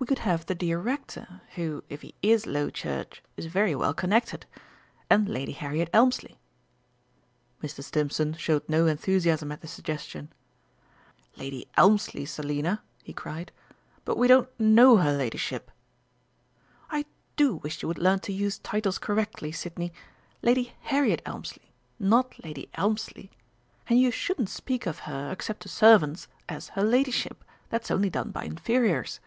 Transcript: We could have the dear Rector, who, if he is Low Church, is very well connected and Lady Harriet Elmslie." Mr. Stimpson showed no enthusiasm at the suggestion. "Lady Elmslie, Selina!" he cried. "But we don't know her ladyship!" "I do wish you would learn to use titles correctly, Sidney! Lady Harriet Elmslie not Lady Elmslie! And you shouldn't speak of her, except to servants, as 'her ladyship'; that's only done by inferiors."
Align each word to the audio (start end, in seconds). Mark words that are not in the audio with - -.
We 0.00 0.06
could 0.06 0.18
have 0.18 0.44
the 0.44 0.54
dear 0.54 0.78
Rector, 0.78 1.40
who, 1.54 1.82
if 1.88 2.02
he 2.02 2.14
is 2.20 2.46
Low 2.46 2.68
Church, 2.68 3.22
is 3.38 3.46
very 3.46 3.74
well 3.74 3.94
connected 3.94 4.44
and 5.08 5.26
Lady 5.26 5.52
Harriet 5.52 5.88
Elmslie." 5.94 6.36
Mr. 7.62 7.82
Stimpson 7.82 8.34
showed 8.34 8.68
no 8.68 8.86
enthusiasm 8.86 9.50
at 9.50 9.62
the 9.62 9.66
suggestion. 9.66 10.30
"Lady 11.36 11.66
Elmslie, 11.78 12.26
Selina!" 12.26 12.82
he 13.02 13.14
cried. 13.14 13.50
"But 14.04 14.18
we 14.18 14.28
don't 14.28 14.50
know 14.60 14.98
her 14.98 15.10
ladyship!" 15.10 15.70
"I 16.90 17.06
do 17.36 17.54
wish 17.54 17.80
you 17.80 17.88
would 17.88 17.96
learn 17.96 18.18
to 18.28 18.32
use 18.32 18.58
titles 18.58 18.98
correctly, 18.98 19.52
Sidney! 19.52 19.90
Lady 20.42 20.74
Harriet 20.82 21.22
Elmslie 21.24 21.72
not 21.98 22.44
Lady 22.44 22.68
Elmslie! 22.74 23.30
And 23.88 23.98
you 23.98 24.10
shouldn't 24.10 24.50
speak 24.50 24.84
of 24.84 24.98
her, 25.08 25.32
except 25.32 25.60
to 25.62 25.70
servants, 25.70 26.28
as 26.46 26.68
'her 26.70 26.84
ladyship'; 26.84 27.42
that's 27.70 27.90
only 27.90 28.10
done 28.10 28.32
by 28.32 28.44
inferiors." 28.44 29.20